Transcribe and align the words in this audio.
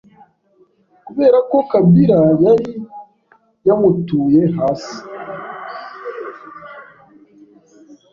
kubera 1.05 1.37
ko 1.49 1.57
Kabila 1.69 2.19
yari 2.45 2.71
yamutuye 3.67 4.41
hasi 4.57 4.97